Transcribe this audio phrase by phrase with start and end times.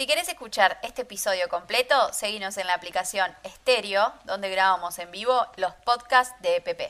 [0.00, 5.34] Si querés escuchar este episodio completo, seguinos en la aplicación Stereo, donde grabamos en vivo
[5.58, 6.80] los podcasts de EPP.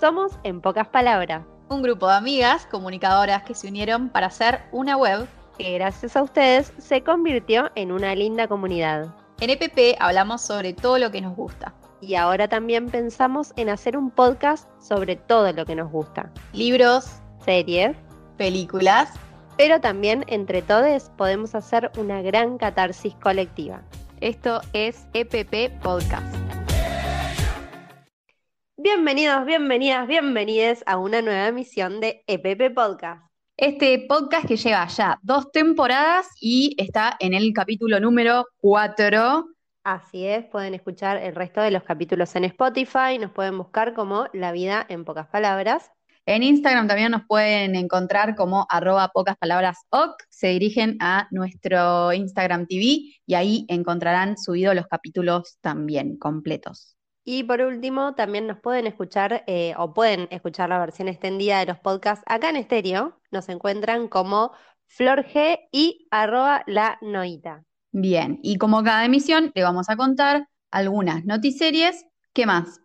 [0.00, 4.96] Somos En Pocas Palabras, un grupo de amigas comunicadoras que se unieron para hacer una
[4.96, 5.28] web
[5.58, 9.14] que gracias a ustedes se convirtió en una linda comunidad.
[9.40, 11.74] En EPP hablamos sobre todo lo que nos gusta.
[12.00, 16.32] Y ahora también pensamos en hacer un podcast sobre todo lo que nos gusta.
[16.54, 17.10] Libros,
[17.44, 17.94] series,
[18.38, 19.10] películas
[19.60, 23.82] pero también entre todos podemos hacer una gran catarsis colectiva.
[24.22, 26.34] Esto es EPP Podcast.
[28.78, 33.22] Bienvenidos, bienvenidas, bienvenides a una nueva emisión de EPP Podcast.
[33.58, 39.44] Este podcast que lleva ya dos temporadas y está en el capítulo número 4.
[39.84, 44.26] Así es, pueden escuchar el resto de los capítulos en Spotify, nos pueden buscar como
[44.32, 45.90] La vida en pocas palabras.
[46.30, 50.14] En Instagram también nos pueden encontrar como arroba pocas palabras oc.
[50.28, 56.96] Se dirigen a nuestro Instagram TV y ahí encontrarán subidos los capítulos también completos.
[57.24, 61.66] Y por último, también nos pueden escuchar eh, o pueden escuchar la versión extendida de
[61.66, 63.20] los podcasts acá en estéreo.
[63.32, 64.52] Nos encuentran como
[64.86, 67.64] Flor G y arroba la noita.
[67.90, 72.06] Bien, y como cada emisión, le vamos a contar algunas notiseries.
[72.32, 72.80] ¿Qué más?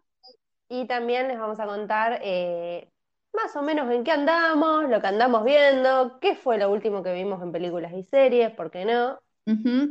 [0.67, 2.89] Y también les vamos a contar eh,
[3.35, 7.13] más o menos en qué andamos, lo que andamos viendo, qué fue lo último que
[7.13, 9.19] vimos en películas y series, ¿por qué no?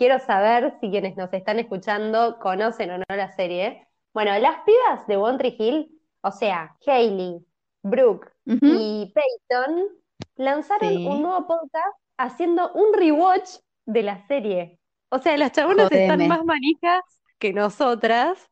[0.00, 3.86] Quiero saber si quienes nos están escuchando conocen o no la serie.
[4.14, 7.44] Bueno, las pibas de One Tree Hill, o sea, Hailey,
[7.82, 9.88] Brooke y Peyton,
[10.36, 14.78] lanzaron un nuevo podcast haciendo un rewatch de la serie.
[15.10, 17.02] O sea, las chabonas están más manijas
[17.38, 18.48] que nosotras.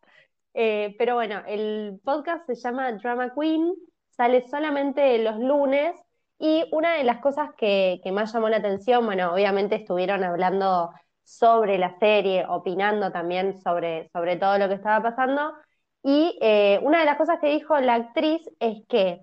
[0.52, 3.72] Eh, pero bueno, el podcast se llama Drama Queen,
[4.10, 5.98] sale solamente los lunes.
[6.38, 10.90] Y una de las cosas que, que más llamó la atención, bueno, obviamente estuvieron hablando
[11.28, 15.52] sobre la serie, opinando también sobre, sobre todo lo que estaba pasando.
[16.02, 19.20] Y eh, una de las cosas que dijo la actriz es que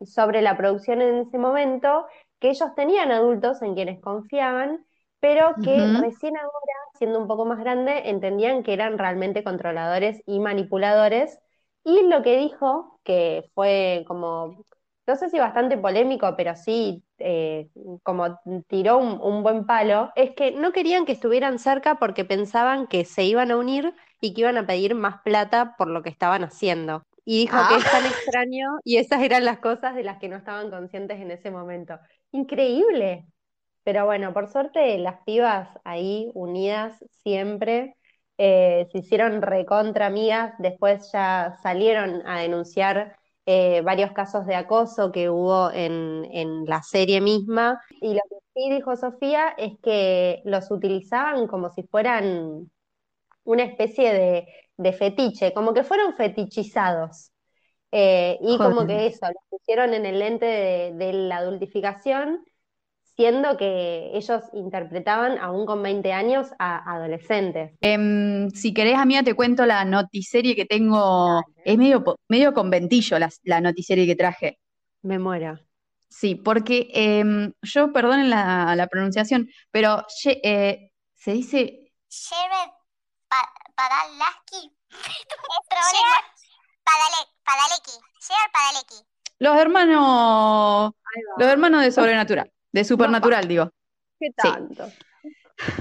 [0.00, 2.06] sobre la producción en ese momento,
[2.38, 4.86] que ellos tenían adultos en quienes confiaban,
[5.18, 10.38] pero que recién ahora, siendo un poco más grande, entendían que eran realmente controladores y
[10.38, 11.40] manipuladores.
[11.82, 14.64] Y lo que dijo, que fue como
[15.08, 17.70] no sé si bastante polémico, pero sí eh,
[18.02, 18.38] como
[18.68, 23.24] tiró un, buen palo, es que no querían que estuvieran cerca porque pensaban que se
[23.24, 27.04] iban a unir y que iban a pedir más plata por lo que estaban haciendo.
[27.24, 28.08] Y dijo que es tan ah.
[28.08, 31.98] extraño y esas eran las cosas de las que no estaban conscientes en ese momento.
[32.32, 33.26] Increíble.
[33.84, 37.96] Pero bueno, por suerte las pibas ahí unidas siempre
[38.36, 43.17] eh, se hicieron recontra amigas, después ya salieron a denunciar
[43.50, 47.80] eh, varios casos de acoso que hubo en, la serie misma.
[47.98, 52.70] Y lo que sí dijo Sofía es que los utilizaban como si fueran
[53.44, 54.44] una especie
[54.76, 57.32] de, fetiche, como que fueron fetichizados.
[57.90, 60.44] Eh, y como que eso, los pusieron en el lente
[60.94, 62.44] de la adultificación
[63.18, 67.72] siendo que ellos interpretaban aún con 20 años a adolescentes.
[67.80, 71.42] Em, si querés, amiga, te cuento la notiserie que tengo.
[71.64, 74.60] Es medio, medio conventillo la, la notiserie que traje.
[75.02, 75.58] Me muero.
[76.08, 81.92] Sí, porque em, yo, perdonen la, pronunciación, pero eh, se dice.
[83.74, 84.76] Padalaki.
[86.84, 87.98] Padaleki.
[89.40, 90.92] Los hermanos.
[91.36, 92.52] Los hermanos de Sobrenatural.
[92.72, 93.70] De Supernatural, digo.
[94.18, 94.90] ¿Qué tanto?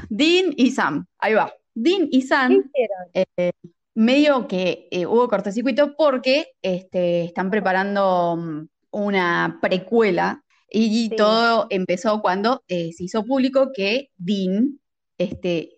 [0.09, 1.53] Dean y Sam, ahí va.
[1.73, 2.71] Dean y Sam,
[3.13, 3.51] eh,
[3.93, 12.21] medio que eh, hubo cortocircuito porque este, están preparando mm, una precuela y todo empezó
[12.21, 14.79] cuando eh, se hizo público que Dean,
[15.17, 15.77] este,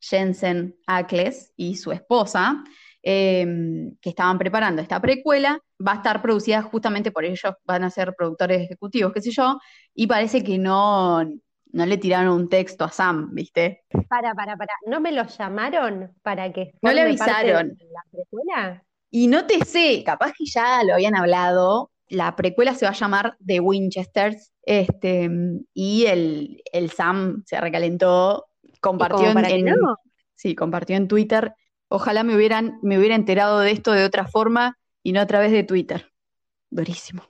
[0.00, 2.64] Jensen Ackles y su esposa,
[3.02, 7.90] em, que estaban preparando esta precuela, va a estar producida justamente por ellos, van a
[7.90, 9.58] ser productores ejecutivos, qué sé yo,
[9.94, 13.84] y parece que no, no le tiraron un texto a Sam, ¿viste?
[14.08, 18.84] Para, para, para, ¿no me lo llamaron para que no le avisaron la precuela?
[19.10, 21.90] Y no te sé, capaz que ya lo habían hablado.
[22.08, 25.30] La precuela se va a llamar The Winchesters, este,
[25.72, 28.46] y el, el Sam se recalentó,
[28.80, 29.74] compartió en,
[30.34, 31.54] sí, compartió en Twitter.
[31.88, 34.78] Ojalá me hubieran, me hubiera enterado de esto de otra forma
[35.08, 36.12] y no a través de Twitter.
[36.68, 37.22] Durísimo,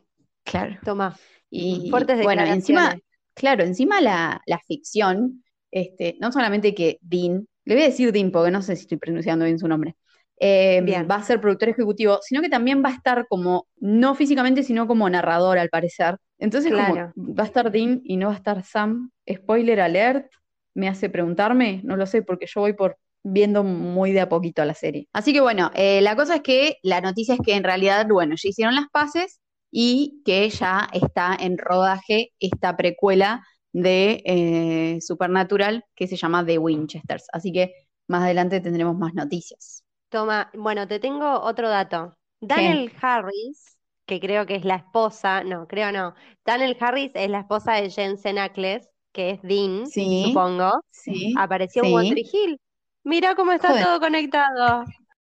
[0.43, 0.77] claro.
[0.85, 1.17] Toma.
[1.49, 2.99] Y bueno, encima,
[3.35, 8.51] claro, encima la, ficción, este, no solamente que Dean, le voy a decir Dean porque
[8.51, 9.95] no sé si estoy pronunciando bien su nombre,
[10.41, 14.65] eh, va a ser productor ejecutivo, sino que también va a estar como, no físicamente,
[14.65, 16.17] sino como narrador al parecer.
[16.41, 19.13] Entonces, como va a estar Dean y no va a estar Sam.
[19.33, 20.33] Spoiler alert,
[20.75, 22.99] me hace preguntarme, no lo sé, porque yo voy por
[23.33, 25.09] viendo muy de a poquito la serie.
[25.13, 28.35] Así que bueno, eh, la cosa es que la noticia es que en realidad, bueno,
[28.37, 29.41] ya hicieron las paces
[29.71, 36.59] y que ya está en rodaje esta precuela de eh, Supernatural que se llama The
[36.59, 37.27] Winchesters.
[37.33, 37.73] Así que
[38.09, 39.85] más adelante tendremos más noticias.
[40.09, 42.17] Toma, bueno, te tengo otro dato.
[42.41, 43.77] Daniel Harris,
[44.07, 46.15] que creo que es la esposa, no, creo no.
[46.45, 50.81] Daniel Harris es la esposa de Jensen Ackles, que es Dean, supongo.
[50.91, 52.61] Sí, Apareció en One Hill.
[53.09, 54.85] Mira cómo está todo conectado.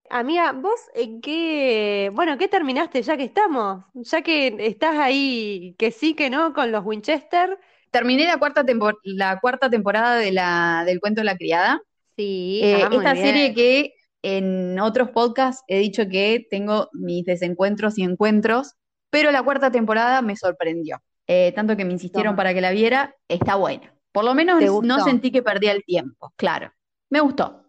[0.08, 3.84] Amiga, vos en qué, bueno, ¿qué terminaste ya que estamos?
[3.94, 7.58] Ya que estás ahí, que sí, que no, con los Winchester.
[7.90, 8.64] Terminé la cuarta,
[9.02, 11.82] la cuarta temporada de la, del cuento de la criada.
[12.14, 17.98] Sí, eh, ah, esta serie que en otros podcasts he dicho que tengo mis desencuentros
[17.98, 18.74] y encuentros,
[19.10, 21.02] pero la cuarta temporada me sorprendió.
[21.26, 23.92] Eh, tanto que me insistieron para que la viera, está buena.
[24.12, 26.72] Por lo menos no sentí que perdía el tiempo, claro.
[27.10, 27.61] Me gustó.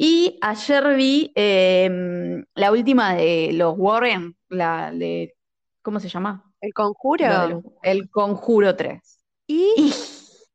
[0.00, 5.34] Y ayer vi em, la última de los Warren, la de,
[5.82, 6.44] ¿cómo se llama?
[6.60, 7.62] El Conjuro.
[7.82, 9.00] el Conjuro 3.
[9.48, 9.92] ¿Y?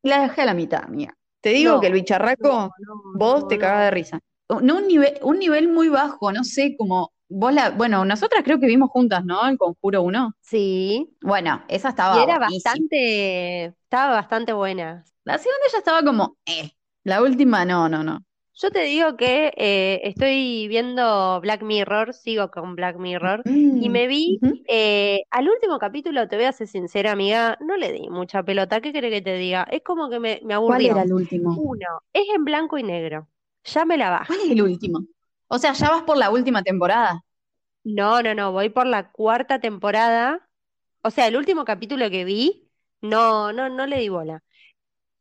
[0.02, 1.14] la dejé a la mitad, mía.
[1.42, 2.70] Te digo que el bicharraco,
[3.16, 7.12] vos te cagas de risa no un nivel, un nivel muy bajo, no sé, como
[7.28, 9.46] vos la, bueno, nosotras creo que vimos juntas, ¿no?
[9.48, 10.34] El Conjuro 1.
[10.40, 11.16] Sí.
[11.22, 15.04] Bueno, esa estaba y era bastante, estaba bastante buena.
[15.24, 16.70] La segunda ya estaba como, eh.
[17.04, 18.20] La última, no, no, no.
[18.56, 24.06] Yo te digo que eh, estoy viendo Black Mirror, sigo con Black Mirror, y me
[24.06, 28.44] vi eh, al último capítulo, te voy a ser sincera, amiga, no le di mucha
[28.44, 28.80] pelota.
[28.80, 29.64] ¿Qué querés que te diga?
[29.64, 30.92] Es como que me, me aburrió.
[30.92, 31.52] ¿Cuál era el último?
[31.58, 33.28] Uno, es en blanco y negro.
[33.64, 34.26] Ya me la bajo.
[34.28, 35.00] ¿Cuál es el último?
[35.48, 37.24] O sea, ya vas por la última temporada.
[37.82, 40.48] No, no, no, voy por la cuarta temporada.
[41.02, 42.70] O sea, el último capítulo que vi,
[43.00, 44.44] no, no, no le di bola.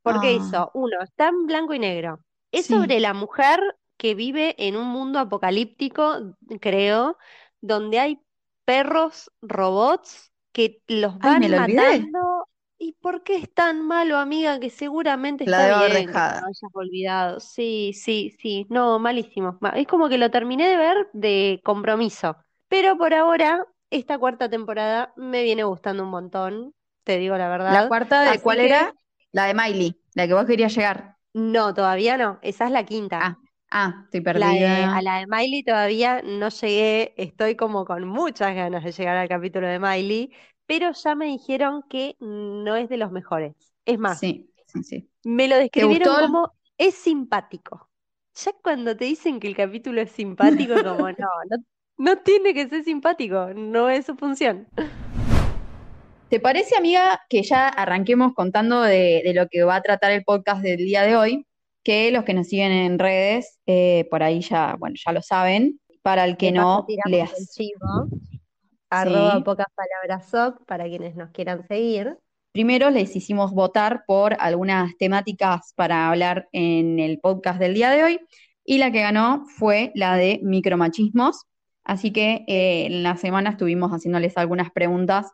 [0.03, 0.45] Porque ah.
[0.47, 2.19] eso, uno, está en blanco y negro.
[2.53, 3.59] Es sobre la mujer
[3.97, 7.17] que vive en un mundo apocalíptico, creo,
[7.61, 8.21] donde hay
[8.65, 12.47] perros robots que los van matando
[12.77, 14.59] ¿Y por qué es tan malo, amiga?
[14.59, 17.39] Que seguramente La está bien que hayas olvidado.
[17.39, 18.67] Sí, sí, sí.
[18.69, 19.57] No, malísimo.
[19.73, 22.35] Es como que lo terminé de ver de compromiso.
[22.67, 26.73] Pero por ahora, esta cuarta temporada me viene gustando un montón,
[27.05, 27.73] te digo la verdad.
[27.73, 28.93] ¿La cuarta de cuál era?
[29.31, 31.12] La de Miley, la que vos querías llegar.
[31.33, 32.39] No, todavía no.
[32.41, 33.19] Esa es la quinta.
[33.21, 33.37] Ah,
[33.71, 34.95] ah estoy perdida.
[34.95, 37.13] a la de Miley todavía no llegué.
[37.17, 40.31] Estoy como con muchas ganas de llegar al capítulo de Miley
[40.65, 43.53] pero ya me dijeron que no es de los mejores.
[43.85, 45.09] Es más, sí, sí, sí.
[45.23, 47.89] me lo describieron como es simpático.
[48.35, 51.27] Ya cuando te dicen que el capítulo es simpático, como no,
[51.97, 54.67] no, tiene que ser simpático, no es su función.
[56.33, 60.63] ¿Te parece, amiga, que ya arranquemos contando de, lo que va a tratar el podcast
[60.63, 61.45] del día de hoy?
[61.83, 65.79] Que los que nos siguen en redes, eh, por ahí ya, bueno, ya lo saben.
[66.01, 67.31] Para el que no, leas
[68.89, 72.17] arroba pocas palabras soc para quienes nos quieran seguir.
[72.51, 78.03] Primero les hicimos votar por algunas temáticas para hablar en el podcast del día de
[78.05, 78.19] hoy
[78.65, 81.43] y la que ganó fue la de micromachismos.
[81.83, 85.31] Así que eh, en la semana estuvimos haciéndoles algunas preguntas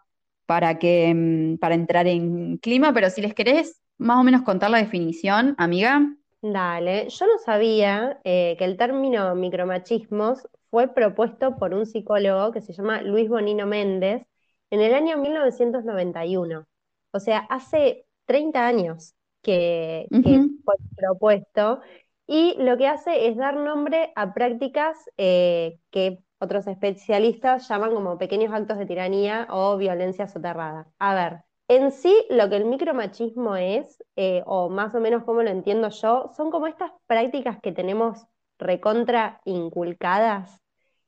[0.50, 4.72] para, que, mm, para entrar en clima, pero si les querés más o menos contar
[4.72, 6.02] la definición, amiga.
[6.42, 12.62] Dale, yo no sabía eh, que el término micromachismos fue propuesto por un psicólogo que
[12.62, 14.26] se llama Luis Bonino Méndez
[14.72, 16.66] en el año 1991.
[17.12, 19.14] O sea, hace 30 años
[19.44, 21.82] que, fue propuesto
[22.26, 28.18] y lo que hace es dar nombre a prácticas eh, que otros especialistas llaman como
[28.18, 30.88] pequeños actos de tiranía o violencia soterrada.
[31.00, 35.44] A ver, en sí lo que el micromachismo es, eh, o más o menos como
[35.44, 38.26] lo entiendo yo, son como estas prácticas que tenemos
[38.58, 40.60] recontra inculcadas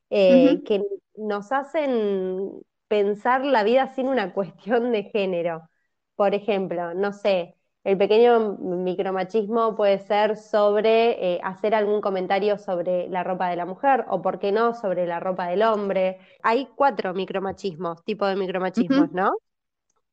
[0.10, 0.84] eh, que
[1.16, 5.70] nos hacen pensar la vida sin una cuestión de género.
[6.16, 13.10] Por ejemplo, no sé, el pequeño micromachismo puede ser sobre eh, hacer algún comentario sobre
[13.10, 16.20] la ropa de la mujer o, por qué no, sobre la ropa del hombre.
[16.44, 19.32] Hay cuatro micromachismos, tipos de micromachismos, ¿no?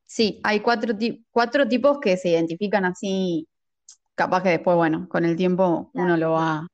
[0.04, 0.94] Sí, hay cuatro,
[1.30, 3.46] cuatro tipos que se identifican así,
[4.14, 6.66] capaz que después, bueno, con el tiempo uno lo va,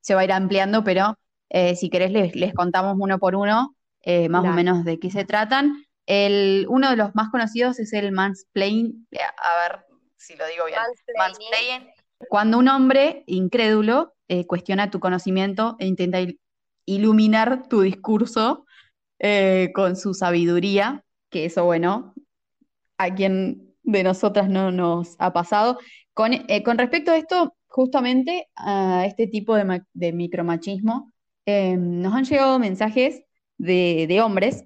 [0.00, 1.14] se va a ir ampliando, pero
[1.50, 3.76] eh, si querés les, contamos uno por uno.
[4.00, 5.84] eh, más o menos de qué se tratan.
[6.04, 9.91] El, uno de los más conocidos es el mansplain, a ver
[10.22, 10.78] si lo digo bien.
[11.16, 11.88] Mansplaining.
[12.28, 16.18] Cuando un hombre incrédulo eh, cuestiona tu conocimiento e intenta
[16.86, 18.66] iluminar tu discurso
[19.72, 22.12] con su sabiduría, que eso, bueno,
[22.98, 25.78] a quien de nosotras no nos ha pasado.
[26.12, 26.32] Con,
[26.64, 31.12] con respecto a esto, justamente a este tipo de, micromachismo,
[31.46, 33.22] nos han llegado mensajes
[33.58, 34.64] de, hombres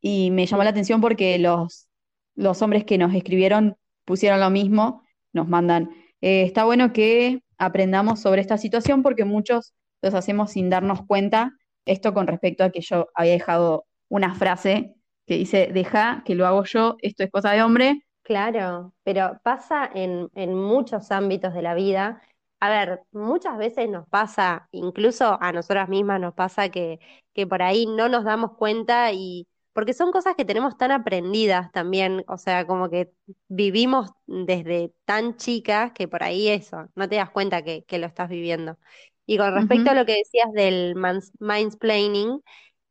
[0.00, 1.88] y me llamó la atención porque los,
[2.34, 5.90] los hombres que nos escribieron pusieron lo mismo, nos mandan.
[6.20, 11.52] Eh, está bueno que aprendamos sobre esta situación porque muchos los hacemos sin darnos cuenta.
[11.86, 14.94] Esto con respecto a que yo había dejado una frase
[15.26, 18.02] que dice, deja que lo hago yo, esto es cosa de hombre.
[18.22, 22.22] Claro, pero pasa en, en muchos ámbitos de la vida.
[22.60, 26.98] A ver, muchas veces nos pasa, incluso a nosotras mismas nos pasa que
[27.34, 31.70] que por ahí no nos damos cuenta y porque son cosas que tenemos tan aprendidas
[31.72, 33.12] también, o sea, como que
[33.48, 38.28] vivimos desde tan chicas que por ahí eso, no te das cuenta que, lo estás
[38.30, 38.78] viviendo.
[39.26, 40.94] Y con respecto a lo que decías del
[41.40, 42.42] mindsplaining,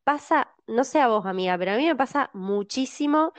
[0.03, 3.33] pasa, no sé a vos, amiga, pero a mí me pasa muchísimo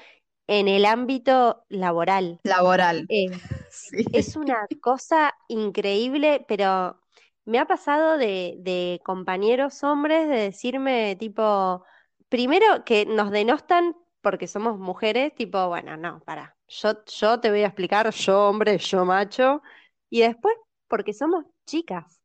[0.46, 2.40] en el ámbito laboral.
[2.42, 3.06] Laboral.
[3.08, 3.30] Eh,
[4.12, 6.98] es una cosa increíble, pero
[7.44, 11.84] me ha pasado de, compañeros hombres de decirme tipo,
[12.35, 17.61] primero que nos denostan porque somos mujeres, tipo, bueno, no, para, yo, yo te voy
[17.61, 19.62] a explicar, yo hombre, yo macho,
[20.11, 20.57] y después
[20.88, 22.21] porque somos chicas,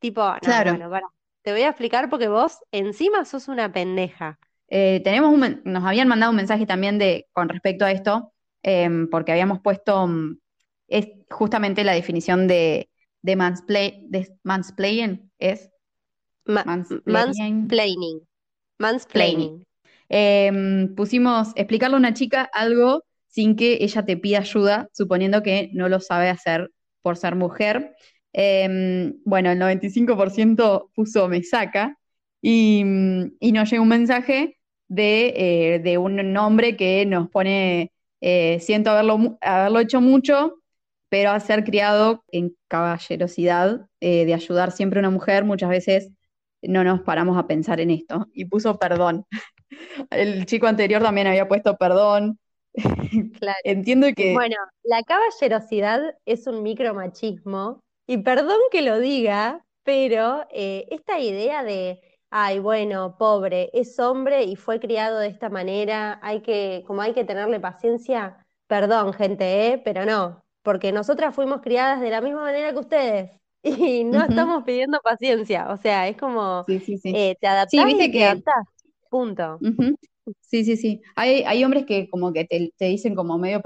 [0.00, 0.72] tipo, no, claro.
[0.72, 1.06] bueno, para,
[1.42, 4.40] te voy a explicar porque vos encima sos una pendeja.
[4.66, 5.32] Eh, tenemos
[5.62, 8.32] nos habían mandado un mensaje también de con respecto a esto,
[8.64, 10.36] em, porque habíamos puesto mm,
[10.88, 12.88] es justamente la definición de
[13.24, 15.70] de, mansplay, de mansplaining es
[16.44, 17.04] mansplaining.
[17.06, 18.20] Mansplaining.
[20.08, 25.70] Em, pusimos explicarle a una chica algo sin que ella te pida ayuda, suponiendo que
[25.72, 26.70] no lo sabe hacer
[27.02, 27.96] por ser mujer.
[28.32, 31.98] Em, bueno, el 95% puso me saca
[32.42, 39.38] y, nos llega un mensaje de, eh, un hombre que nos pone, eh, siento haberlo,
[39.40, 40.56] haberlo hecho mucho,
[41.08, 46.10] pero al ser criado en caballerosidad, eh, de ayudar siempre a una mujer, muchas veces
[46.68, 48.26] no nos paramos a pensar en esto.
[48.32, 49.24] Y puso perdón.
[50.10, 52.38] El chico anterior también había puesto perdón.
[53.38, 53.58] Claro.
[53.62, 54.32] Entiendo que...
[54.32, 61.64] Bueno, la caballerosidad es un micromachismo, y perdón que lo diga, pero eh, esta idea
[61.64, 67.00] de, ay, bueno, pobre, es hombre y fue criado de esta manera, hay que, como
[67.00, 69.82] hay que tenerle paciencia, perdón, gente, ¿eh?
[69.82, 73.30] pero no, porque nosotras fuimos criadas de la misma manera que ustedes
[73.64, 78.66] y no estamos pidiendo paciencia, o sea, es como eh, te adaptás y te adaptás,
[79.10, 79.58] punto.
[80.40, 81.02] Sí, sí, sí.
[81.16, 83.60] Hay, hay hombres que como que te, dicen como medio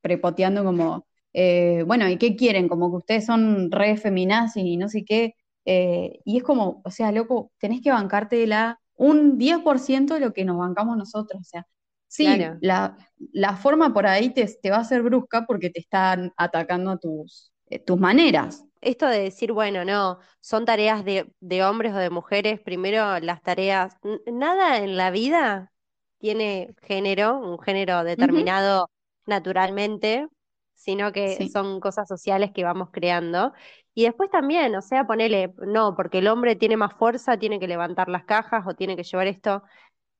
[0.00, 2.68] prepoteando como, eh, bueno, ¿y qué quieren?
[2.68, 5.34] Como que ustedes son re feminazis y no sé qué.
[5.64, 10.32] Eh, y es como, o sea, loco, tenés que bancarte la un 10% de lo
[10.32, 11.40] que nos bancamos nosotros.
[11.40, 11.66] O sea,
[12.14, 12.28] Sí,
[12.60, 17.80] la, forma por ahí te, va a ser brusca porque te están atacando tus, eh,
[17.80, 18.64] tus maneras.
[18.84, 23.96] Esto de decir, bueno, no, son tareas de, hombres o de mujeres, primero las tareas,
[24.26, 25.72] nada en la vida
[26.18, 28.90] tiene género, un género determinado
[29.26, 30.28] naturalmente,
[30.74, 33.54] sino que son cosas sociales que vamos creando.
[33.94, 37.68] Y después también, o sea, ponele, no, porque el hombre tiene más fuerza, tiene que
[37.68, 39.62] levantar las cajas o tiene que llevar esto.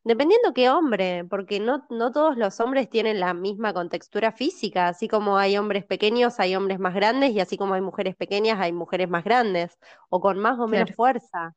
[0.05, 5.09] Dependiendo qué hombre, porque no, no todos los hombres tienen la misma contextura física, así
[5.09, 8.73] como hay hombres pequeños, hay hombres más grandes, y así como hay mujeres pequeñas, hay
[8.73, 9.79] mujeres más grandes,
[10.11, 11.55] o con más o menos fuerza.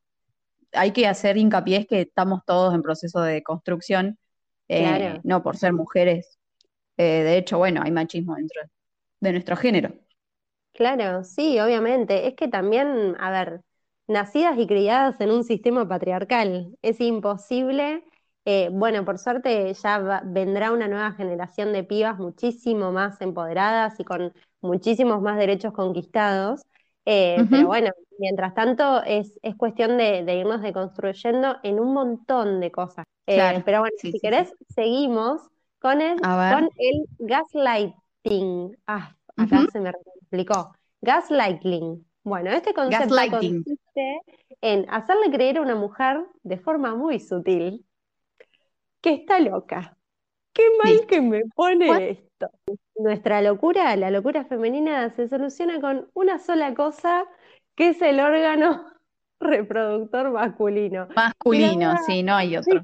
[0.72, 4.18] Hay que hacer hincapié es que estamos todos en proceso de construcción,
[4.70, 6.39] eh, no por ser mujeres.
[6.96, 8.62] Eh, de hecho, bueno, hay machismo dentro
[9.20, 9.94] de nuestro género.
[10.74, 12.27] Claro, sí, obviamente.
[12.27, 13.62] Es que también, a ver,
[14.08, 18.04] nacidas y criadas en un sistema patriarcal, es imposible
[18.50, 24.06] eh, bueno, por suerte ya vendrá una nueva generación de pibas muchísimo más empoderadas y
[24.06, 26.62] con muchísimos más derechos conquistados.
[27.04, 33.04] Eh, pero bueno, mientras tanto es, cuestión de, irnos deconstruyendo en un montón de cosas.
[33.25, 35.42] Eh, pero bueno, si querés, seguimos
[35.80, 38.77] con el, con el gaslighting.
[38.88, 39.89] Ah, acá se me
[40.22, 40.74] explicó.
[41.01, 42.01] Gaslighting.
[42.24, 44.22] Bueno, este concepto consiste
[44.62, 47.84] en hacerle creer a una mujer de forma muy sutil
[49.08, 49.98] que está loca.
[50.54, 52.50] Qué mal que me pone esto.
[52.96, 57.26] Nuestra locura, la locura femenina, se soluciona con una sola cosa,
[57.76, 58.86] que es el órgano
[59.40, 61.08] reproductor masculino.
[61.16, 62.82] Masculino, sí, no hay otro.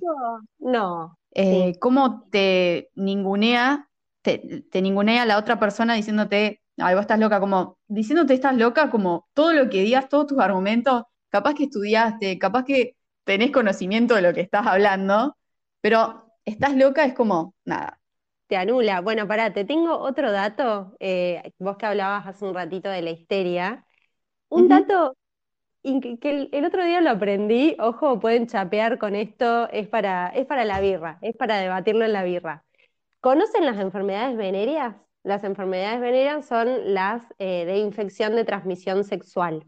[0.59, 1.17] no.
[1.35, 3.89] Eh, ¿Cómo te ningunea,
[4.21, 8.91] te, te ningunea la otra persona diciéndote, ay, vos estás loca, como diciéndote estás loca,
[8.91, 14.13] como todo lo que digas, todos tus argumentos, capaz que estudiaste, capaz que tenés conocimiento
[14.13, 15.35] de lo que estás hablando,
[15.83, 17.99] pero estás loca es como, nada.
[18.47, 19.01] Te anula.
[19.01, 23.09] Bueno, pará, te tengo otro dato, eh, vos que hablabas hace un ratito de la
[23.09, 23.85] histeria,
[24.47, 25.17] un dato
[25.83, 30.63] que el, otro día lo aprendí, ojo, pueden chapear con esto, es para, es para
[30.63, 32.63] la birra, es para debatirlo en la birra.
[33.19, 34.95] ¿Conocen las enfermedades venéreas?
[35.23, 39.65] Las enfermedades venéreas son las eh, de infección de transmisión sexual.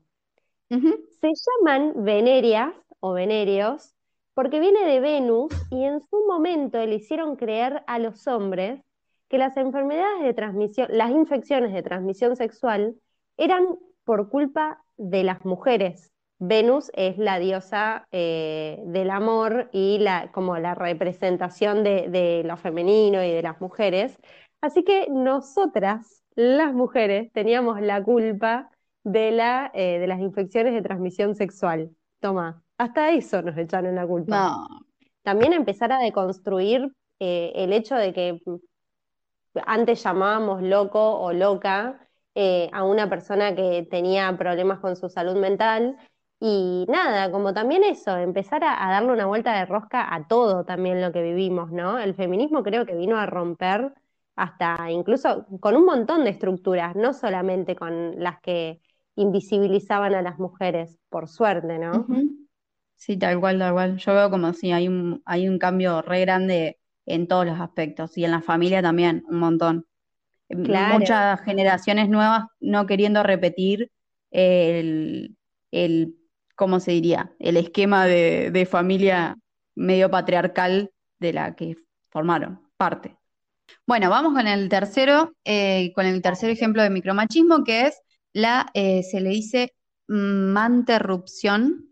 [0.70, 3.95] Se llaman venéreas o venéreos
[4.36, 8.82] porque viene de Venus y en su momento le hicieron creer a los hombres
[9.30, 12.96] que las enfermedades de transmisión, las infecciones de transmisión sexual
[13.38, 13.66] eran
[14.04, 16.12] por culpa de las mujeres.
[16.38, 23.24] Venus es la diosa eh, del amor y la, como la representación de, lo femenino
[23.24, 24.18] y de las mujeres.
[24.60, 28.70] Así que nosotras, las mujeres, teníamos la culpa
[29.06, 29.30] de,
[29.74, 31.92] eh, de las infecciones de transmisión sexual.
[32.20, 34.68] Toma, hasta eso nos echaron la culpa.
[35.24, 38.42] También empezar a deconstruir eh, el hecho de que
[39.66, 42.00] antes llamábamos loco o loca
[42.36, 45.98] eh, a una persona que tenía problemas con su salud mental.
[46.40, 51.02] Y nada, como también eso, empezar a, darle una vuelta de rosca a todo también
[51.02, 51.98] lo que vivimos, ¿no?
[51.98, 53.94] El feminismo creo que vino a romper
[54.36, 58.82] hasta incluso con un montón de estructuras, no solamente con las que
[59.16, 62.06] invisibilizaban a las mujeres, por suerte, ¿no?
[62.96, 63.98] Sí, tal cual, tal cual.
[63.98, 68.18] Yo veo como si hay un, hay un cambio re grande en todos los aspectos
[68.18, 69.86] y en la familia también, un montón.
[70.50, 73.92] Muchas generaciones nuevas no queriendo repetir
[74.32, 75.36] el,
[75.72, 76.16] el
[76.56, 77.34] ¿cómo se diría?
[77.40, 79.38] El esquema de, familia
[79.76, 81.76] medio patriarcal de la que
[82.10, 83.18] formaron parte.
[83.86, 88.02] Bueno, vamos con el tercero, eh, con el tercer ejemplo de micromachismo, que es
[88.34, 89.74] la, eh, se le dice
[90.08, 91.90] manterrupción,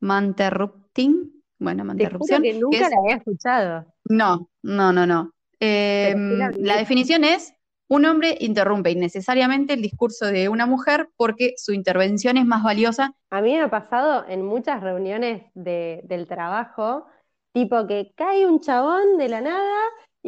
[0.00, 2.42] manterrupting, bueno, manterrupción.
[2.42, 3.86] que nunca la había escuchado.
[4.04, 5.32] No, no, no, no.
[5.60, 7.52] Em, la definición es
[7.88, 13.14] un hombre interrumpe innecesariamente el discurso de una mujer porque su intervención es más valiosa.
[13.30, 17.06] A mí me ha pasado en muchas reuniones del trabajo,
[17.52, 19.80] tipo que cae un chabón de la nada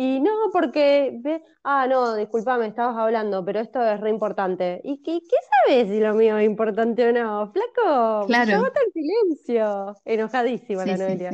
[0.02, 1.20] y no, porque,
[1.62, 4.80] ah, no, disculpame, estabas hablando, pero esto es re importante.
[4.82, 5.36] ¿Y qué, qué
[5.66, 7.52] sabes si lo mío es importante o no?
[7.52, 8.64] Flaco, claro.
[8.64, 9.94] el silencio.
[10.06, 11.32] Enojadísima la Noelia.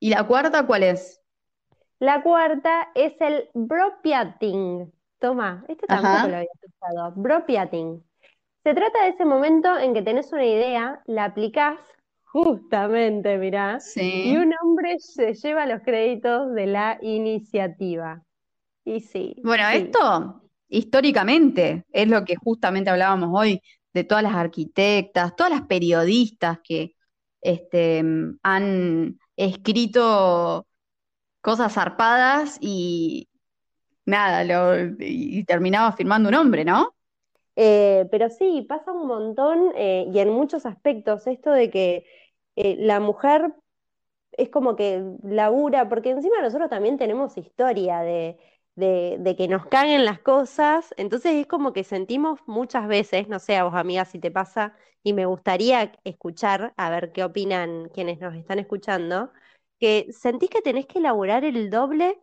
[0.00, 1.20] ¿Y la cuarta cuál es?
[1.98, 4.90] La cuarta es el bropiating.
[5.18, 7.12] Toma, este tampoco lo había escuchado.
[7.14, 8.02] Bropiating.
[8.62, 11.78] Se trata de ese momento en que tenés una idea, la aplicás
[12.32, 18.22] justamente, mirá, y un hombre se lleva los créditos de la iniciativa.
[18.84, 19.36] Y sí.
[19.42, 23.62] Bueno, esto históricamente es lo que justamente hablábamos hoy
[23.94, 26.94] de todas las arquitectas, todas las periodistas que
[27.40, 28.04] este,
[28.42, 30.66] han escrito
[31.40, 33.28] cosas zarpadas y,
[34.04, 36.94] nada, lo, y terminaba firmando un hombre, ¿no?
[37.60, 42.06] Eh, pero sí, pasa un montón eh, y en muchos aspectos esto de que
[42.54, 43.52] eh, la mujer
[44.30, 48.38] es como que labura, porque encima nosotros también tenemos historia de,
[48.76, 53.56] de, que nos caguen las cosas, entonces es como que sentimos muchas veces, no sé
[53.56, 58.20] a vos amigas si te pasa, y me gustaría escuchar, a ver qué opinan quienes
[58.20, 59.32] nos están escuchando,
[59.80, 62.20] que sentís que tenés que elaborar el doble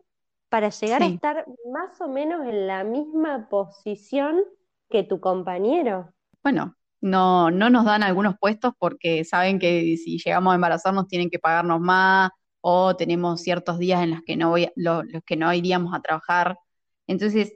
[0.48, 4.42] para llegar a estar más o menos en la misma posición
[4.88, 6.12] que tu compañero.
[6.42, 11.30] Bueno, no, no nos dan algunos puestos porque saben que si llegamos a embarazarnos tienen
[11.30, 15.52] que pagarnos más o tenemos ciertos días en los que no voy, los que no
[15.52, 16.58] iríamos a trabajar.
[17.06, 17.52] Entonces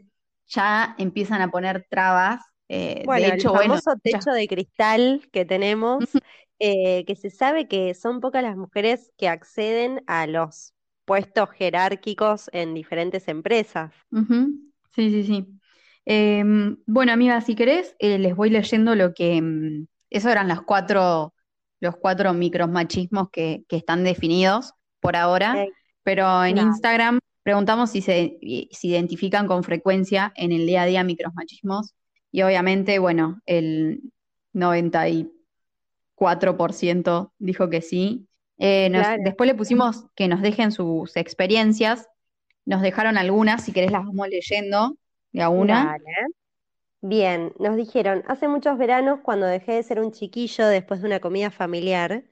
[0.46, 2.44] ya empiezan a poner trabas.
[2.68, 6.04] Eh, bueno, de hecho, el famoso techo de cristal que tenemos,
[6.58, 12.48] eh, que se sabe que son pocas las mujeres que acceden a los puestos jerárquicos
[12.52, 13.92] en diferentes empresas.
[14.94, 15.59] Sí, sí, sí.
[16.04, 19.40] Em, bueno, amiga, si querés, eh, les voy leyendo lo que.
[19.40, 21.34] Mm, eso eran las cuatro,
[21.80, 25.66] los cuatro micromachismos que, que están definidos por ahora,
[26.02, 28.38] pero en Instagram preguntamos si se
[28.70, 31.94] si identifican con frecuencia en el día a día micromachismos,
[32.32, 34.02] y obviamente, bueno, el
[34.52, 38.26] 94% dijo que sí,
[38.58, 38.90] eh,
[39.24, 42.08] después le pusimos que nos dejen sus experiencias.
[42.66, 44.98] Nos dejaron algunas, si querés las vamos leyendo
[45.32, 45.96] de a una.
[47.02, 51.20] Bien, nos dijeron, hace muchos veranos, cuando dejé de ser un chiquillo después de una
[51.20, 52.24] comida familiar,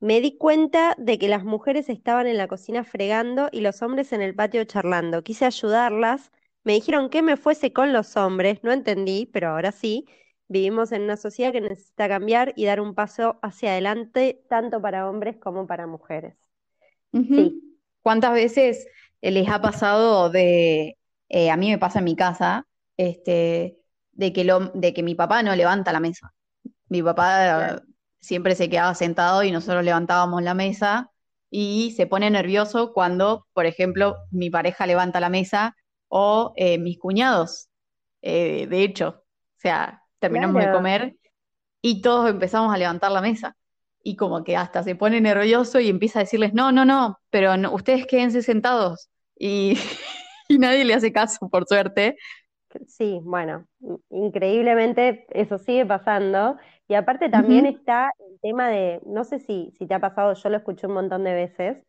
[0.00, 4.12] me di cuenta de que las mujeres estaban en la cocina fregando y los hombres
[4.12, 5.24] en el patio charlando.
[5.24, 6.30] Quise ayudarlas,
[6.62, 10.06] me dijeron que me fuese con los hombres, no entendí, pero ahora sí.
[10.50, 15.08] Vivimos en una sociedad que necesita cambiar y dar un paso hacia adelante, tanto para
[15.08, 16.36] hombres como para mujeres.
[17.12, 17.78] Sí.
[18.02, 18.86] ¿Cuántas veces
[19.20, 20.97] les ha pasado de,
[21.28, 23.78] eh, a mí me pasa en mi casa, este,
[24.12, 26.34] de que, lo, de que mi papá no levanta la mesa.
[26.88, 27.82] Mi papá
[28.20, 31.10] siempre se quedaba sentado y nosotros levantábamos la mesa
[31.50, 35.76] y se pone nervioso cuando, por ejemplo, mi pareja levanta la mesa
[36.08, 37.68] o eh, mis cuñados.
[38.22, 41.16] Eh, de hecho, o sea, terminamos de comer
[41.80, 43.56] y todos empezamos a levantar la mesa.
[44.02, 47.52] Y como que hasta se pone nervioso y empieza a decirles, no, no, no, pero
[47.72, 49.10] ustedes quédense sentados.
[49.38, 49.78] Y,
[50.48, 52.16] y nadie le hace caso, por suerte.
[52.86, 53.66] Sí, bueno,
[54.10, 56.56] increíblemente eso sigue pasando.
[56.86, 60.48] Y aparte también está el tema de, no sé si, si te ha pasado, yo
[60.50, 61.82] lo escuché un montón de veces,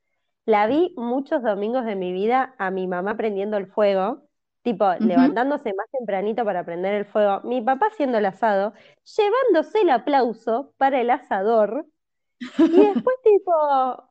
[0.45, 4.23] la vi muchos domingos de mi vida a mi mamá prendiendo el fuego,
[4.63, 8.73] tipo levantándose más tempranito para prender el fuego, mi papá haciendo el asado,
[9.17, 11.85] llevándose el aplauso para el asador,
[12.71, 13.53] y después tipo,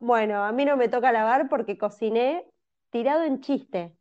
[0.00, 2.46] bueno, a mí no me toca lavar porque cociné
[2.90, 3.97] tirado en chiste.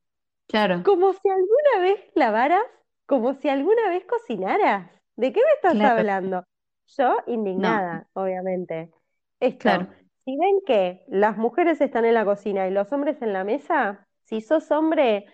[0.48, 0.84] Claro.
[0.84, 2.64] Como si alguna vez lavaras,
[3.06, 4.90] como si alguna vez cocinaras.
[5.16, 6.44] ¿De qué me estás hablando?
[6.98, 8.92] Yo indignada, obviamente.
[9.40, 9.88] Esto, Claro.
[10.26, 14.08] si ven que las mujeres están en la cocina y los hombres en la mesa,
[14.24, 15.26] si sos hombre,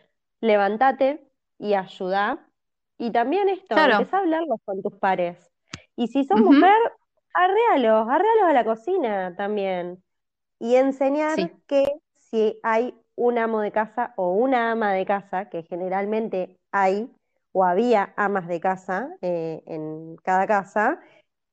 [0.41, 1.21] levántate
[1.59, 2.49] y ayuda.
[2.97, 3.99] Y también esto, Claro.
[3.99, 5.51] empezá a hablarlos con tus pares.
[5.95, 6.75] Y si sos mujer,
[7.33, 10.03] arréalos, arréalos a la cocina también.
[10.59, 11.51] Y enseñar Sí.
[11.67, 17.11] que si hay un amo de casa o una ama de casa, que generalmente hay
[17.51, 20.99] o había amas de casa eh, en cada casa,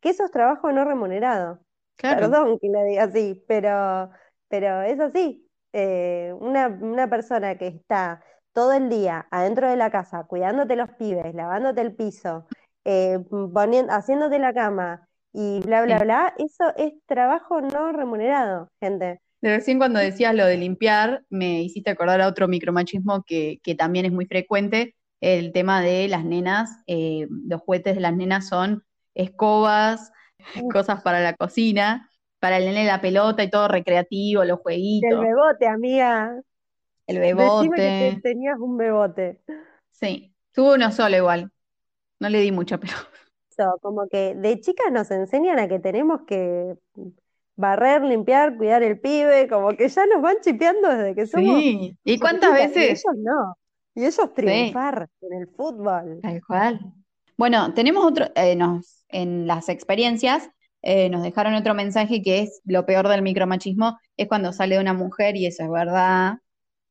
[0.00, 1.60] que eso es trabajo no remunerado.
[1.96, 2.20] Claro.
[2.20, 4.10] Perdón que lo diga así, pero,
[4.48, 5.46] pero es así.
[5.72, 10.90] Eh, una, una persona que está todo el día adentro de la casa, cuidándote los
[10.92, 12.46] pibes, lavándote el piso,
[12.84, 13.18] eh,
[13.52, 16.04] poniendo, haciéndote la cama y bla, bla, Sí.
[16.04, 19.20] bla, eso es trabajo no remunerado, gente.
[19.40, 23.74] De recién cuando decías lo de limpiar, me hiciste acordar a otro micromachismo que, que
[23.74, 28.48] también es muy frecuente, el tema de las nenas, eh, los juguetes de las nenas
[28.48, 30.12] son escobas,
[30.54, 35.18] Uf, cosas para la cocina, para el nene la pelota y todo recreativo, los jueguitos,
[35.18, 36.40] bebote, amiga.
[37.06, 38.22] el Decime que te- bebote.
[38.22, 39.40] tenías un bebote.
[39.92, 41.52] Sí, tuve uno solo igual,
[42.20, 43.08] no le di mucha pelota.
[43.82, 46.76] Como que de chicas nos enseñan a que tenemos que
[47.60, 51.96] barrer, limpiar, cuidar el pibe, como que ya nos van chipeando desde que somos Sí,
[52.04, 52.90] ¿y cuántas y veces?
[52.90, 53.54] ellos no.
[53.94, 56.22] Y ellos Sí, triunfar en el fútbol.
[56.22, 56.80] tal cual.
[57.36, 60.48] Bueno, tenemos otro, eh, nos, en las experiencias
[60.82, 64.94] eh, nos dejaron otro mensaje que es lo peor del micromachismo, es cuando sale una
[64.94, 66.38] mujer y eso es verdad,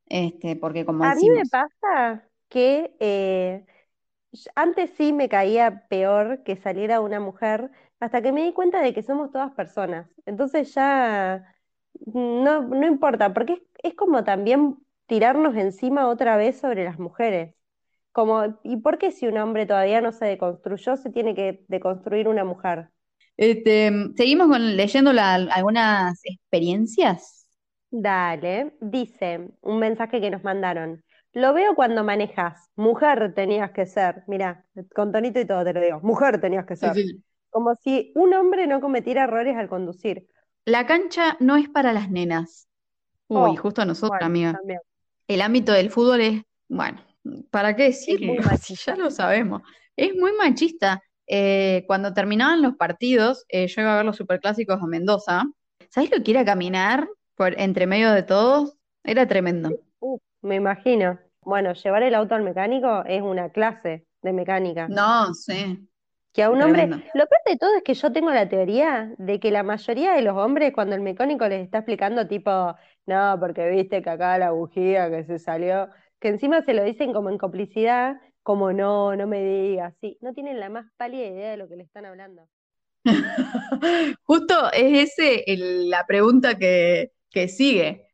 [0.07, 3.65] este, porque como A mí me pasa que eh,
[4.55, 8.93] antes sí me caía peor que saliera una mujer, hasta que me di cuenta de
[8.93, 10.09] que somos todas personas.
[10.25, 11.55] Entonces ya
[12.15, 17.55] no, no importa, porque es, es como también tirarnos encima otra vez sobre las mujeres.
[18.13, 22.27] Como, ¿y por qué si un hombre todavía no se deconstruyó, se tiene que deconstruir
[22.29, 22.89] una mujer?
[23.37, 27.47] este, seguimos con, leyendo la- algunas experiencias.
[27.91, 31.03] Dale, dice un mensaje que nos mandaron.
[31.33, 32.69] Lo veo cuando manejas.
[32.75, 34.23] Mujer tenías que ser.
[34.27, 35.99] Mira, con tonito y todo te lo digo.
[36.01, 37.03] Mujer tenías que Sí, ser.
[37.03, 37.23] sí.
[37.51, 40.27] Como si un hombre no cometiera errores al conducir.
[40.65, 42.67] La cancha no es para las nenas.
[43.27, 44.53] Uy, Oh, justo a nosotros, bueno, amiga.
[44.53, 44.79] también.
[45.27, 47.01] El ámbito del fútbol es, bueno,
[47.51, 48.33] ¿para qué decirlo?
[48.61, 49.61] Si ya lo sabemos.
[49.95, 51.01] Es muy machista.
[51.27, 55.43] Eh, cuando terminaban los partidos, eh, yo iba a ver los superclásicos a Mendoza.
[55.89, 58.75] ¿Sabés lo que era caminar por entre medio de todos?
[59.03, 59.69] Era tremendo.
[59.99, 61.19] Uf, me imagino.
[61.41, 64.87] Bueno, llevar el auto al mecánico es una clase de mecánica.
[64.87, 65.87] No, sí,
[66.33, 67.05] Que a un hombre, tremendo.
[67.15, 70.21] lo peor de todo es que yo tengo la teoría de que la mayoría de
[70.21, 72.75] los hombres, cuando el mecánico les está explicando, tipo,
[73.07, 75.89] no, porque viste que acá la bujía que se salió,
[76.19, 80.33] que encima se lo dicen como en complicidad, como no, no me digas, sí, no
[80.33, 82.47] tienen la más pálida idea de lo que le están hablando.
[84.23, 88.05] Justo es ese el- la pregunta que, que sigue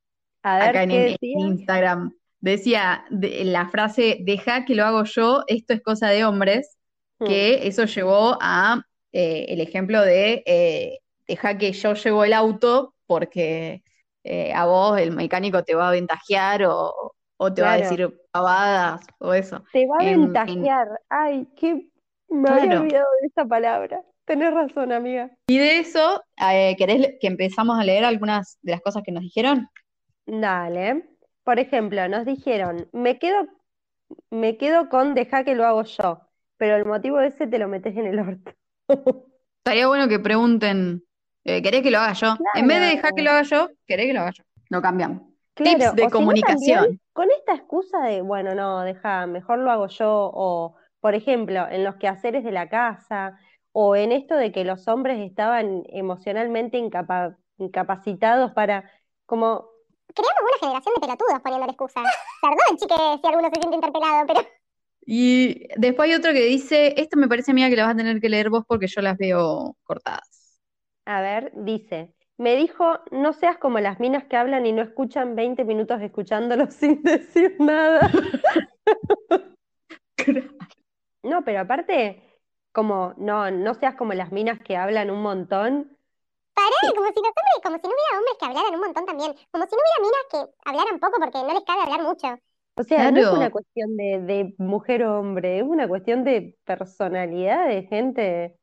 [0.44, 1.18] A ver acá en.
[1.22, 2.14] Instagram.
[2.40, 6.75] Decía de- la frase, deja que lo hago yo, esto es cosa de hombres.
[7.24, 12.94] Que eso llevó a eh, el ejemplo de eh, deja que yo llevo el auto
[13.08, 13.84] porque
[14.24, 17.96] eh, a vos el mecánico te va a ventajear o, o te va a Claro.
[17.96, 19.64] decir pavadas o eso.
[19.72, 20.88] Te va a En- en- ventajear.
[21.10, 21.88] Ay, qué,
[22.30, 24.02] Me había olvidado de esa palabra.
[24.26, 25.30] Tenés razón, amiga.
[25.48, 29.22] Y de eso, eh, ¿querés que empezamos a leer algunas de las cosas que nos
[29.24, 29.68] dijeron?
[30.26, 31.06] Dale.
[31.44, 33.48] Por ejemplo, nos dijeron, me quedo,
[34.32, 36.22] me quedo con deja que lo hago yo,
[36.58, 38.52] pero el motivo ese te lo metes en el orto.
[39.66, 41.04] Estaría bueno que pregunten,
[41.44, 42.36] eh, ¿querés que lo haga yo?
[42.54, 44.44] En vez de dejar que lo haga yo, ¿querés que lo haga yo?
[44.70, 45.22] Lo cambiamos.
[45.56, 47.00] Tips de comunicación.
[47.14, 51.84] con esta excusa de, bueno, no, deja, mejor lo hago yo, o por ejemplo, en
[51.84, 53.38] los quehaceres de la casa,
[53.72, 56.78] o en esto de que los hombres estaban emocionalmente
[57.58, 58.90] incapacitados para,
[59.26, 59.70] como...
[60.14, 62.02] Creamos una generación de pelotudos poniendo la excusa.
[62.42, 64.42] Perdón, chique, si alguno se siente interpelado, pero...
[65.06, 67.98] Y después hay otro que dice, esto me parece a mí que la vas a
[67.98, 70.60] tener que leer vos porque yo las veo cortadas.
[71.06, 75.36] A ver, dice, me dijo, no seas como las minas que hablan y no escuchan
[75.36, 78.12] 20 minutos escuchándolo sin decir nada.
[81.24, 82.22] No, pero aparte,
[82.72, 85.98] como, no, no seas como las minas que hablan un montón.
[86.54, 87.14] Pará, como si
[87.64, 89.34] como si no hubiera hombres que hablaran un montón también.
[89.52, 92.28] Como si no hubiera minas que hablaran poco porque no les cabe hablar mucho.
[92.78, 96.58] O sea, no es una cuestión de, de mujer o hombre, es una cuestión de
[96.66, 98.56] personalidad, de gente.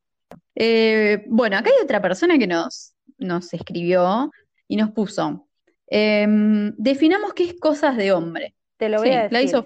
[0.54, 4.30] Eh, bueno, acá hay otra persona que nos, nos escribió
[4.68, 5.48] y nos puso.
[5.86, 8.54] Em, definamos qué es cosas de hombre.
[8.76, 9.64] Te lo voy a decir.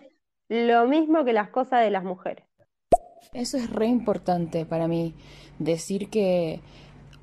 [0.48, 2.44] Lo mismo que las cosas de las mujeres.
[3.32, 5.14] Eso es re importante para mí,
[5.59, 6.61] decir que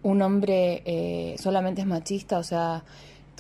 [0.01, 2.83] un hombre eh, solamente es machista, o sea,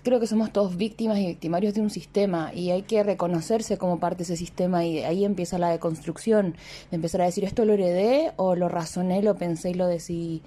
[0.03, 3.99] creo que somos todos víctimas y victimarios de un sistema y hay que reconocerse como
[3.99, 6.55] parte de ese sistema y ahí empieza la deconstrucción,
[6.91, 10.41] de empezar a decir esto lo heredé o lo razoné, lo pensé y lo decidí.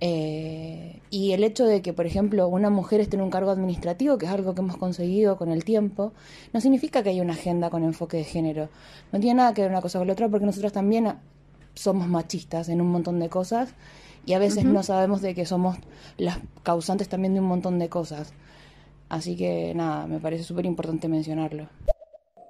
[0.00, 4.18] Eh, y el hecho de que, por ejemplo, una mujer esté en un cargo administrativo,
[4.18, 6.12] que es algo que hemos conseguido con el tiempo,
[6.52, 8.68] no significa que haya una agenda con enfoque de género.
[9.10, 11.14] No tiene nada que ver una cosa con la otra porque nosotros también
[11.74, 13.74] somos machistas en un montón de cosas
[14.26, 15.76] y a veces no sabemos de que somos
[16.18, 18.32] las causantes también de un montón de cosas.
[19.08, 21.68] Así que nada, me parece súper importante mencionarlo.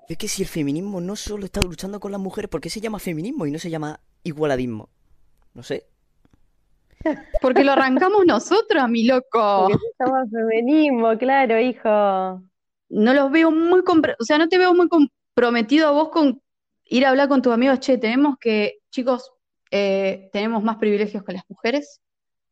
[0.08, 2.80] Es que si el feminismo no solo está luchando con las mujeres, ¿por qué se
[2.80, 4.88] llama feminismo y no se llama igualadismo?
[5.52, 5.86] No sé.
[7.42, 9.68] Porque lo arrancamos nosotros, mi loco.
[9.68, 12.42] Porque somos feminismo, claro, hijo.
[12.88, 16.40] No los veo muy, o sea, no te veo muy comprometido a vos con
[16.84, 19.32] ir a hablar con tus amigos, che, tenemos que, chicos,
[19.70, 22.00] eh, tenemos más privilegios que las mujeres,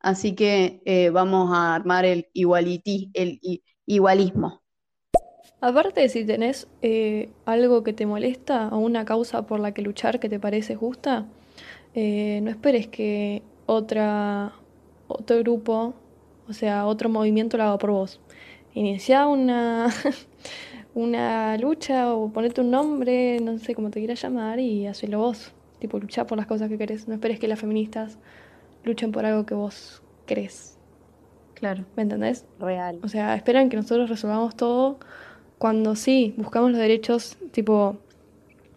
[0.00, 3.38] así que eh, vamos a armar el iguality, el
[3.86, 4.60] igualismo.
[5.60, 10.20] Aparte, si tenés eh, algo que te molesta o una causa por la que luchar
[10.20, 11.26] que te parece justa,
[11.94, 14.52] no esperes que otra,
[15.08, 15.94] otro grupo,
[16.48, 18.20] o sea, otro movimiento lo haga por vos.
[18.74, 19.92] Inicia una,
[20.94, 25.52] una lucha o ponerte un nombre, no sé cómo te quieras llamar, y hacelo vos.
[25.78, 27.08] Tipo, luchar por las cosas que querés.
[27.08, 28.18] No esperes que las feministas
[28.84, 30.78] luchen por algo que vos querés.
[31.64, 31.86] Claro.
[31.96, 32.44] ¿Me entendés?
[32.60, 33.00] Real.
[33.02, 34.98] O sea, esperan que nosotros resolvamos todo
[35.56, 37.96] cuando sí, buscamos los derechos, tipo.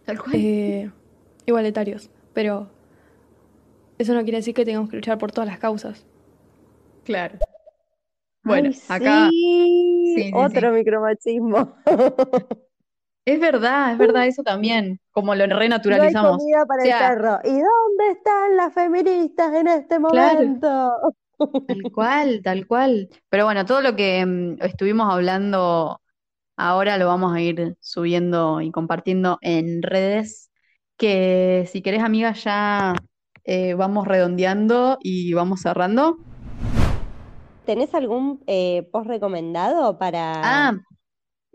[0.05, 0.35] Tal cual.
[0.35, 0.89] Eh,
[1.45, 2.09] igualitarios.
[2.31, 2.69] Pero
[3.97, 6.05] eso no quiere decir que tengamos que luchar por todas las causas.
[7.03, 7.39] Claro.
[8.45, 9.29] Bueno, acá.
[10.33, 11.75] otro micromachismo.
[13.25, 16.37] Es verdad, es verdad, eso también, como lo renaturalizamos.
[16.41, 17.39] No hay para el perro.
[17.43, 20.93] ¿Y dónde están las feministas en este momento?
[21.67, 23.09] Tal cual, tal cual.
[23.29, 26.01] Pero bueno, todo lo que mm, estuvimos hablando
[26.57, 30.51] ahora lo vamos a ir subiendo y compartiendo en redes.
[30.97, 32.95] Que si querés, amiga, ya
[33.43, 36.17] eh, vamos redondeando y vamos cerrando.
[37.65, 40.33] ¿Tenés algún eh, post recomendado para...?
[40.43, 40.73] Ah,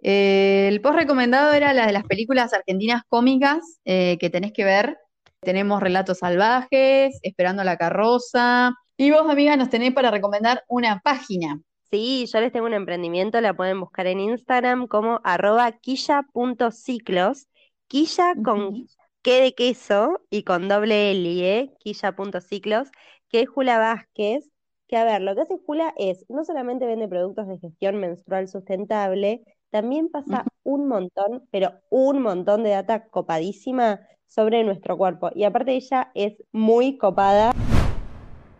[0.00, 4.98] eh, el post recomendado era la de las películas argentinas cómicas que tenés que ver.
[5.40, 8.72] Tenemos Relatos Salvajes, Esperando la Carroza.
[9.02, 11.60] Y vos, amiga, nos tenés para recomendar una página.
[11.90, 17.48] Sí, yo les tengo un emprendimiento, la pueden buscar en Instagram como arroba quilla.ciclos.
[17.88, 18.86] Quilla con
[19.22, 22.90] que de queso y con doble L, quilla.ciclos,
[23.28, 24.48] que es Jula Vázquez
[24.86, 28.46] que a ver, lo que hace Jula es, no solamente vende productos de gestión menstrual
[28.46, 35.30] sustentable, también pasa un montón, pero un montón de data copadísima sobre nuestro cuerpo.
[35.34, 37.52] Y aparte ella es muy copada.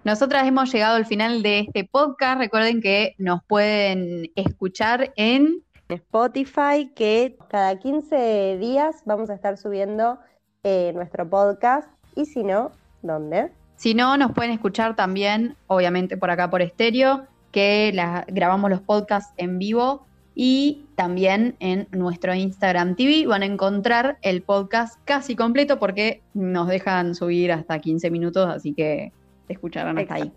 [0.04, 2.40] Nosotras hemos llegado al final de este podcast.
[2.40, 10.18] Recuerden que nos pueden escuchar en Spotify, que cada 15 días vamos a estar subiendo
[10.64, 11.88] eh, nuestro podcast.
[12.16, 13.52] Y si no, ¿dónde?
[13.76, 17.94] Si no, nos pueden escuchar también, obviamente por acá por estéreo, que
[18.26, 24.42] grabamos los podcasts en vivo Y también en nuestro Instagram TV van a encontrar el
[24.42, 29.12] podcast casi completo porque nos dejan subir hasta 15 minutos, así que
[29.52, 30.32] te escucharán hasta ahí.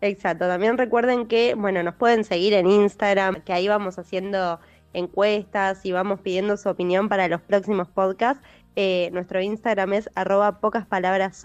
[0.00, 4.58] Exacto, también recuerden que, bueno, nos pueden seguir en Instagram, que ahí vamos haciendo
[4.92, 8.42] encuestas y vamos pidiendo su opinión para los próximos podcasts.
[8.76, 11.42] Eh, nuestro Instagram es arroba pocas palabras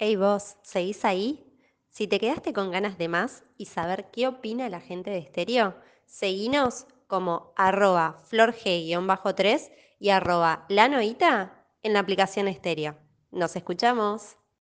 [0.00, 1.44] Hey vos, ¿seguís ahí?
[1.90, 5.74] Si te quedaste con ganas de más y saber qué opina la gente de Estéreo,
[6.06, 12.96] seguinos como arroba florg-3 y arroba lanoita en la aplicación Estéreo.
[13.32, 14.37] Nos escuchamos.